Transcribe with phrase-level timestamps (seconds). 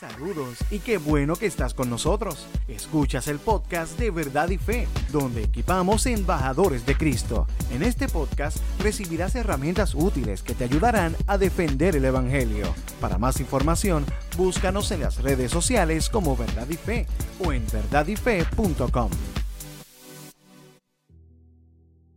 [0.00, 2.48] Saludos y qué bueno que estás con nosotros.
[2.68, 7.46] Escuchas el podcast de Verdad y Fe, donde equipamos embajadores de Cristo.
[7.70, 12.74] En este podcast recibirás herramientas útiles que te ayudarán a defender el Evangelio.
[12.98, 14.06] Para más información,
[14.38, 17.06] búscanos en las redes sociales como Verdad y Fe
[17.44, 19.10] o en verdadyfe.com.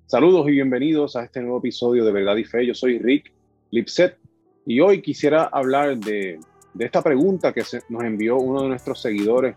[0.05, 2.65] Saludos y bienvenidos a este nuevo episodio de Verdad y Fe.
[2.65, 3.33] Yo soy Rick
[3.71, 4.17] Lipset
[4.65, 6.39] y hoy quisiera hablar de
[6.73, 9.55] de esta pregunta que nos envió uno de nuestros seguidores,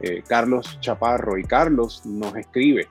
[0.00, 1.38] eh, Carlos Chaparro.
[1.38, 2.88] Y Carlos nos escribe,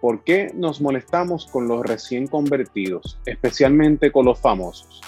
[0.00, 5.00] ¿por qué nos molestamos con los recién convertidos, especialmente con los famosos?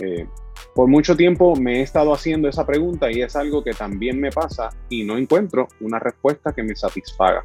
[0.00, 0.26] Eh,
[0.74, 4.30] por mucho tiempo me he estado haciendo esa pregunta y es algo que también me
[4.30, 7.44] pasa y no encuentro una respuesta que me satisfaga.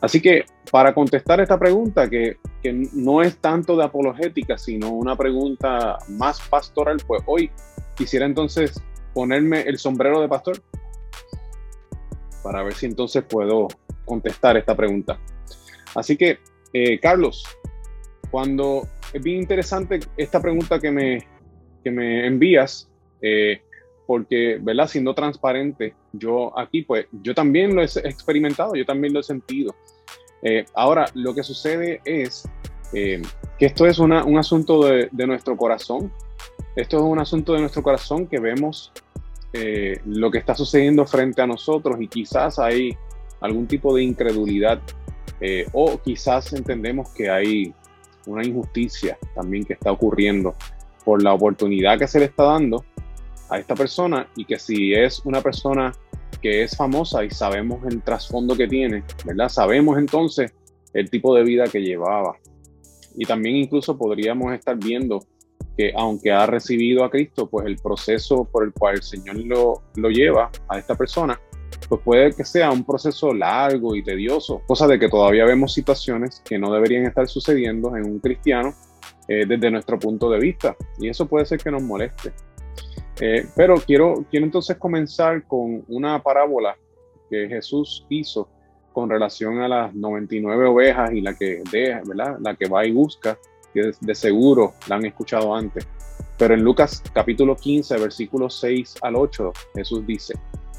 [0.00, 5.16] Así que para contestar esta pregunta, que, que, no es tanto de apologética, sino una
[5.16, 7.50] pregunta más pastoral, pues hoy
[7.98, 8.80] Quisiera entonces
[9.12, 10.62] ponerme el sombrero de pastor
[12.42, 13.68] para ver si entonces puedo
[14.04, 15.18] contestar esta pregunta.
[15.94, 16.38] Así que,
[16.72, 17.44] eh, Carlos,
[18.30, 21.26] cuando es bien interesante esta pregunta que me,
[21.82, 22.88] que me envías,
[23.20, 23.62] eh,
[24.06, 24.88] porque, ¿verdad?
[24.88, 29.74] Siendo transparente, yo aquí, pues, yo también lo he experimentado, yo también lo he sentido.
[30.42, 32.48] Eh, ahora, lo que sucede es
[32.92, 33.20] que
[33.66, 36.10] esto es un asunto de, nuestro corazón,
[36.78, 38.92] esto es un asunto de nuestro corazón que vemos
[39.52, 42.96] eh, lo que está sucediendo frente a nosotros y quizás hay
[43.40, 44.80] algún tipo de incredulidad
[45.40, 47.74] eh, o quizás entendemos que hay
[48.26, 50.54] una injusticia también que está ocurriendo
[51.04, 52.84] por la oportunidad que se le está dando
[53.48, 55.92] a esta persona y que si es una persona
[56.40, 59.48] que es famosa y sabemos el trasfondo que tiene, ¿verdad?
[59.48, 60.54] Sabemos entonces
[60.94, 62.36] el tipo de vida que llevaba.
[63.16, 65.26] Y también incluso podríamos estar viendo
[65.78, 69.82] que aunque ha recibido a Cristo, pues el proceso por el cual el Señor lo,
[69.94, 71.40] lo lleva a esta persona,
[71.88, 76.42] pues puede que sea un proceso largo y tedioso, cosa de que todavía vemos situaciones
[76.44, 78.74] que no deberían estar sucediendo en un cristiano
[79.28, 82.32] eh, desde nuestro punto de vista, y eso puede ser que nos moleste.
[83.20, 86.76] Eh, pero quiero, quiero entonces comenzar con una parábola
[87.30, 88.48] que Jesús hizo
[88.92, 92.36] con relación a las 99 ovejas y la que deja, ¿verdad?
[92.40, 93.38] La que va y busca
[93.72, 95.86] que de seguro la han escuchado antes.
[96.36, 100.34] Pero en Lucas capítulo 15, versículos 6 al 8, Jesús dice,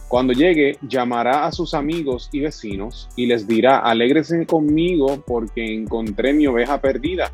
[0.09, 6.33] cuando llegue, llamará a sus amigos y vecinos y les dirá, alégrese conmigo porque encontré
[6.33, 7.31] mi oveja perdida.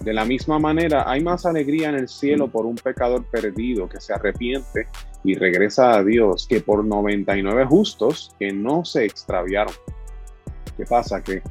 [0.00, 4.00] De la misma manera, hay más alegría en el cielo por un pecador perdido que
[4.00, 4.86] se arrepiente
[5.24, 9.74] y regresa a Dios que por 99 justos que no se extraviaron.
[10.76, 11.24] ¿Qué pasa?
[11.24, 11.42] Que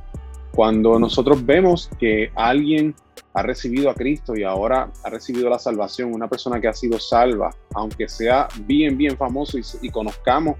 [0.53, 2.95] cuando nosotros vemos que alguien
[3.35, 6.99] ha recibido a Cristo y ahora ha recibido la salvación, una persona que ha sido
[6.99, 10.57] salva, aunque sea bien, bien famoso y, conozcamos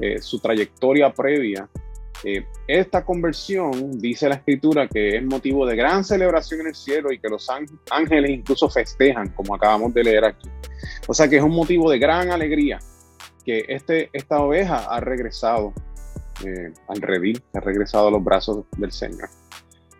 [0.00, 1.68] eh, su trayectoria previa,
[2.24, 7.12] eh, esta conversión, dice la escritura, que es motivo de gran celebración en el cielo
[7.12, 7.48] y que los
[7.90, 10.48] ángeles incluso festejan, como acabamos de leer aquí.
[11.06, 12.80] O sea que es un motivo de gran alegría
[13.44, 15.72] que este, esta oveja ha regresado
[16.44, 19.28] eh, al redil, ha regresado a los brazos del Señor.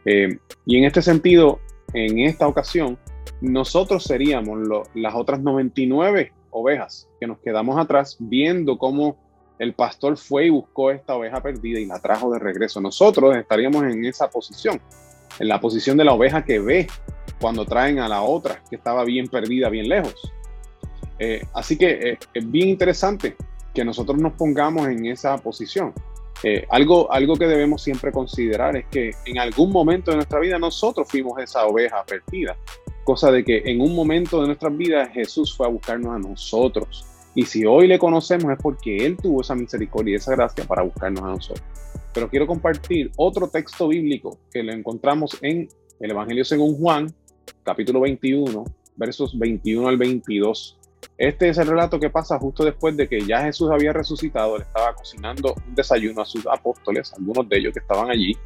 [0.04, 1.60] Eh, y en este sentido,
[1.96, 2.98] en esta ocasión,
[3.40, 4.60] nosotros seríamos
[4.94, 9.16] las otras 99 ovejas que nos quedamos atrás viendo cómo
[9.58, 12.82] el pastor fue y buscó esta oveja perdida y la trajo de regreso.
[12.82, 14.78] Nosotros estaríamos en esa posición,
[15.38, 16.86] en la posición de la oveja que ve
[17.40, 20.14] cuando traen a la otra que estaba bien perdida, bien lejos.
[21.18, 23.36] Eh, así que es bien interesante
[23.72, 25.94] que nosotros nos pongamos en esa posición.
[26.42, 30.58] Eh, algo, algo que debemos siempre considerar es que en algún momento de nuestra vida
[30.58, 32.56] nosotros fuimos esa oveja perdida,
[33.04, 37.06] cosa de que en un momento de nuestras vidas Jesús fue a buscarnos a nosotros.
[37.34, 40.82] Y si hoy le conocemos es porque Él tuvo esa misericordia y esa gracia para
[40.82, 41.66] buscarnos a nosotros.
[42.12, 45.68] Pero quiero compartir otro texto bíblico que lo encontramos en
[46.00, 47.14] el Evangelio según Juan,
[47.62, 48.64] capítulo 21,
[48.96, 50.75] versos 21 al 22.
[51.18, 54.64] Este es el relato que pasa justo después de que ya Jesús había resucitado, le
[54.64, 58.36] estaba cocinando un desayuno a sus apóstoles, algunos de ellos que estaban allí.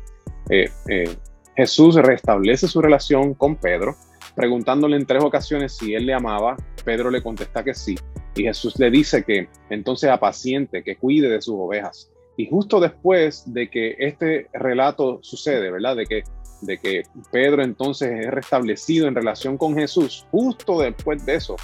[0.50, 1.16] Eh, eh,
[1.56, 3.96] Jesús restablece su relación con Pedro,
[4.34, 6.56] preguntándole en tres ocasiones si él le amaba.
[6.84, 7.96] Pedro le contesta que sí.
[8.36, 12.10] Y Jesús le dice que entonces apaciente, que cuide de sus ovejas.
[12.36, 15.96] Y justo después de que este relato sucede, ¿verdad?
[15.96, 16.22] De que,
[16.62, 21.56] de que Pedro entonces es restablecido en relación con Jesús, justo después de eso,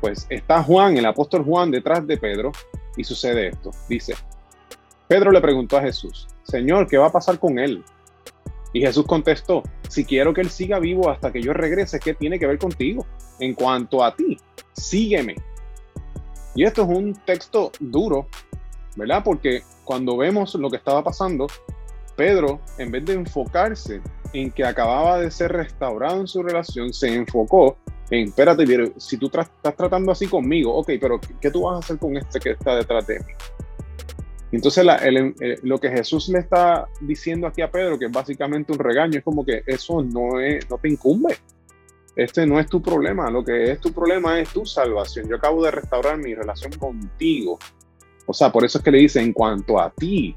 [0.00, 2.52] pues está Juan, el apóstol Juan, detrás de Pedro
[2.96, 3.70] y sucede esto.
[3.88, 4.14] Dice,
[5.08, 7.84] Pedro le preguntó a Jesús, Señor, ¿qué va a pasar con él?
[8.72, 12.38] Y Jesús contestó, si quiero que él siga vivo hasta que yo regrese, ¿qué tiene
[12.38, 13.04] que ver contigo?
[13.40, 14.38] En cuanto a ti,
[14.72, 15.34] sígueme.
[16.54, 18.28] Y esto es un texto duro,
[18.96, 19.22] ¿verdad?
[19.24, 21.48] Porque cuando vemos lo que estaba pasando,
[22.16, 24.00] Pedro, en vez de enfocarse
[24.32, 27.76] en que acababa de ser restaurado en su relación, se enfocó
[28.10, 31.98] en, espérate, si tú estás tratando así conmigo, ok, pero ¿qué tú vas a hacer
[31.98, 33.32] con este que está detrás de mí?
[34.52, 38.78] Entonces eh, lo que Jesús le está diciendo aquí a Pedro, que es básicamente un
[38.78, 41.36] regaño, es como que eso no, es, no te incumbe.
[42.16, 45.28] Este no es tu problema, lo que es tu problema es tu salvación.
[45.28, 47.58] Yo acabo de restaurar mi relación contigo.
[48.26, 50.34] O sea, por eso es que le dice, en cuanto a ti,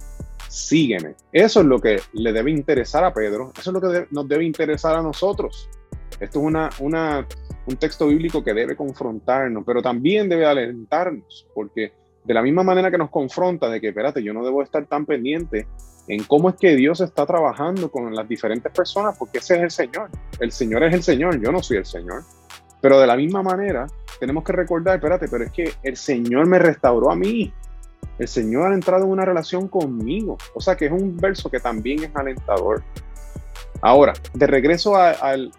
[0.47, 1.15] sígueme.
[1.31, 4.45] Eso es lo que le debe interesar a Pedro, eso es lo que nos debe
[4.45, 5.67] interesar a nosotros.
[6.19, 7.27] Esto es una, una,
[7.65, 11.93] un texto bíblico que debe confrontarnos, pero también debe alentarnos, porque
[12.23, 15.05] de la misma manera que nos confronta de que, espérate, yo no debo estar tan
[15.05, 15.67] pendiente
[16.07, 19.71] en cómo es que Dios está trabajando con las diferentes personas, porque ese es el
[19.71, 20.09] Señor.
[20.39, 22.23] El Señor es el Señor, yo no soy el Señor.
[22.81, 23.87] Pero de la misma manera,
[24.19, 27.53] tenemos que recordar, espérate, pero es que el Señor me restauró a mí.
[28.19, 30.37] El Señor ha entrado en una relación conmigo.
[30.53, 32.83] O sea que es un verso que también es alentador.
[33.85, 35.51] Ahora, de regreso al,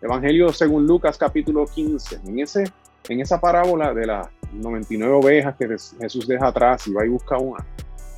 [0.00, 2.64] Evangelio según Lucas capítulo 15, en, ese,
[3.06, 7.36] en esa parábola de las 99 ovejas que Jesús deja atrás y va y busca
[7.36, 7.66] una,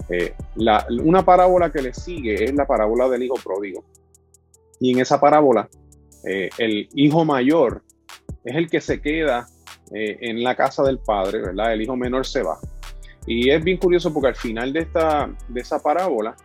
[0.08, 0.36] eh,
[1.02, 3.82] una parábola que le sigue es la parábola del hijo pródigo.
[4.78, 5.68] Y en esa parábola,
[6.24, 7.82] eh, el hijo mayor
[8.44, 9.48] es el que se queda
[9.92, 11.72] eh, en la casa del padre, ¿verdad?
[11.72, 12.60] El hijo menor se va.
[13.26, 16.36] Y es bien curioso porque al final de, esta, de esa parábola,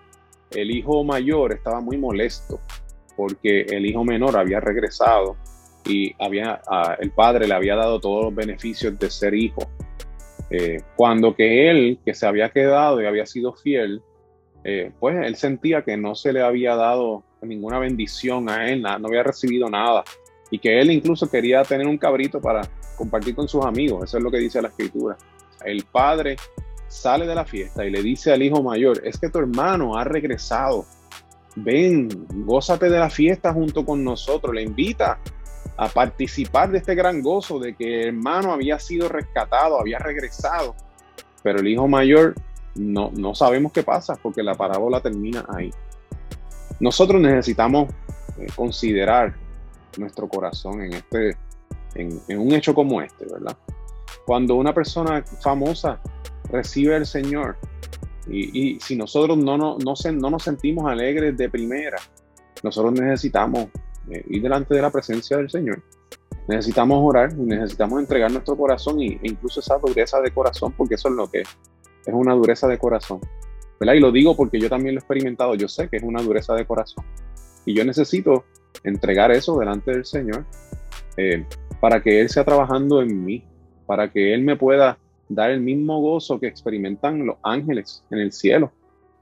[0.49, 2.59] el hijo mayor estaba muy molesto
[3.17, 5.35] porque el hijo menor había regresado
[5.85, 6.61] y había,
[6.99, 9.67] el padre le había dado todos los beneficios de ser hijo.
[10.49, 14.01] Eh, cuando que él, que se había quedado y había sido fiel,
[14.63, 19.07] eh, pues él sentía que no se le había dado ninguna bendición a él, no
[19.07, 20.03] había recibido nada.
[20.49, 22.61] Y que él incluso quería tener un cabrito para
[22.95, 24.03] compartir con sus amigos.
[24.03, 25.17] Eso es lo que dice la escritura.
[25.65, 26.37] El padre
[26.87, 30.03] sale de la fiesta y le dice al hijo mayor, es que tu hermano ha
[30.03, 30.85] regresado.
[31.59, 32.07] Ven,
[32.45, 34.53] gózate de la fiesta junto con nosotros.
[34.53, 35.19] Le invita
[35.75, 40.75] a participar de este gran gozo de que el hermano había sido rescatado, había regresado.
[41.41, 42.35] Pero el hijo mayor
[42.75, 45.71] no, no sabemos qué pasa porque la parábola termina ahí.
[46.79, 47.89] Nosotros necesitamos
[48.37, 49.35] eh, considerar
[49.97, 51.37] nuestro corazón en, este,
[51.95, 53.57] en, un hecho como este, ¿verdad?
[54.27, 55.99] Cuando una persona famosa
[56.51, 57.57] recibe al Señor
[58.29, 61.97] y, si nosotros no, no, no, no nos sentimos alegres de primera,
[62.63, 63.67] nosotros necesitamos
[64.09, 65.81] eh, ir delante de la presencia del Señor.
[66.47, 71.09] Necesitamos orar y necesitamos entregar nuestro corazón e incluso esa dureza de corazón, porque eso
[71.09, 71.49] es lo que es,
[72.05, 73.19] es una dureza de corazón.
[73.79, 73.93] ¿verdad?
[73.93, 76.53] Y lo digo porque yo también lo he experimentado, yo sé que es una dureza
[76.53, 77.05] de corazón.
[77.65, 78.45] Y yo necesito
[78.83, 80.45] entregar eso delante del Señor
[81.17, 81.45] eh,
[81.79, 83.43] para que Él sea trabajando en mí,
[83.85, 84.97] para que Él me pueda
[85.29, 88.71] dar el mismo gozo que experimentan los ángeles en el cielo.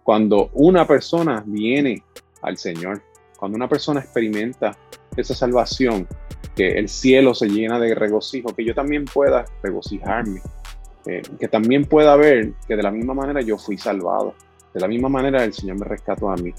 [0.03, 2.03] Cuando una persona viene
[2.41, 3.01] al Señor,
[3.37, 4.77] cuando una persona experimenta
[5.15, 6.07] esa salvación,
[6.55, 10.41] que el cielo se llena de regocijo, que yo también pueda regocijarme,
[11.05, 14.33] eh, que también pueda ver que de la misma manera yo fui salvado,
[14.73, 16.53] de la misma manera el Señor me rescató a mí,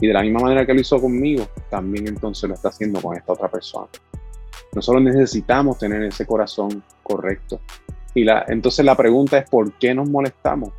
[0.00, 3.16] y de la misma manera que lo hizo conmigo, también entonces lo está haciendo con
[3.16, 3.88] esta otra persona.
[4.72, 7.60] Nosotros necesitamos tener ese corazón correcto.
[8.18, 10.70] Y entonces la pregunta es, ¿por qué nos molestamos?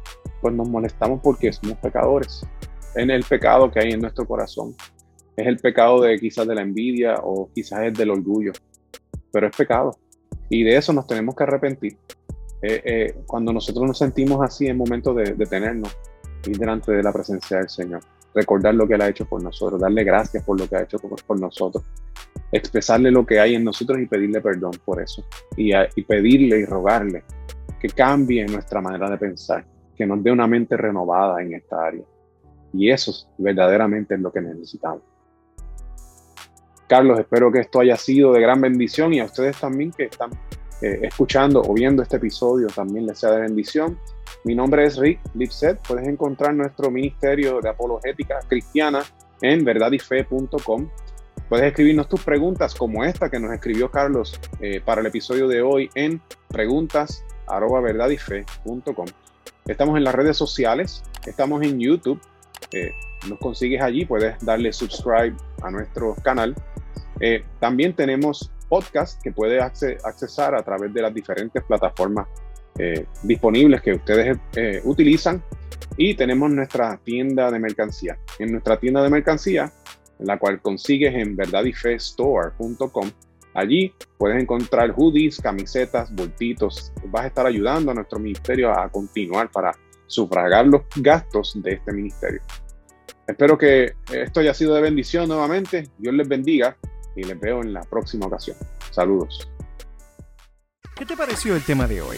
[0.41, 2.45] Pues nos molestamos porque somos pecadores.
[2.95, 4.75] En el pecado que hay en nuestro corazón
[5.37, 8.51] es el pecado de quizás de la envidia o quizás es del orgullo,
[9.31, 9.97] pero es pecado.
[10.49, 11.97] Y de eso nos tenemos que arrepentir.
[12.61, 15.95] Eh, eh, cuando nosotros nos sentimos así en momento de detenernos,
[16.45, 18.01] ir delante de la presencia del Señor,
[18.35, 20.97] recordar lo que Él ha hecho por nosotros, darle gracias por lo que ha hecho
[20.99, 21.85] por, nosotros,
[22.51, 25.25] expresarle lo que hay en nosotros y pedirle perdón por eso.
[25.55, 27.23] Y, y pedirle y rogarle
[27.79, 29.65] que cambie nuestra manera de pensar,
[29.95, 32.03] que nos dé una mente renovada en esta área.
[32.73, 35.01] Y eso verdaderamente es lo que necesitamos.
[36.87, 40.31] Carlos, espero que esto haya sido de gran bendición y a ustedes también que están
[40.81, 43.99] eh, escuchando o viendo este episodio también les sea de bendición.
[44.43, 45.79] Mi nombre es Rick Lipset.
[45.87, 49.03] Puedes encontrar nuestro ministerio de apologética cristiana
[49.41, 50.89] en verdadyfe.com.
[51.49, 55.61] Puedes escribirnos tus preguntas como esta que nos escribió Carlos eh, para el episodio de
[55.61, 59.05] hoy en preguntas@verdadyfe.com.
[59.65, 62.21] Estamos en las redes sociales, estamos en YouTube.
[62.71, 62.91] Eh,
[63.27, 66.55] nos consigues allí, puedes darle subscribe a nuestro canal
[67.19, 72.27] eh, también tenemos podcast que puede accesar a través de las diferentes plataformas
[72.77, 74.37] eh, disponibles que ustedes
[74.85, 75.43] utilizan
[75.97, 78.17] y tenemos nuestra tienda de mercancía.
[78.37, 79.73] En nuestra tienda de mercancía,
[80.19, 83.11] la cual consigues en verdadyfestore.com,
[83.53, 86.93] Allí puedes encontrar hoodies, camisetas, bultitos.
[87.05, 89.75] Vas a estar ayudando a nuestro ministerio a continuar para
[90.07, 92.41] sufragar los gastos de este ministerio.
[93.27, 95.89] Espero que esto haya sido de bendición nuevamente.
[95.97, 96.77] Dios les bendiga
[97.15, 98.57] y les veo en la próxima ocasión.
[98.91, 99.49] Saludos.
[100.95, 102.17] ¿Qué te pareció el tema de hoy?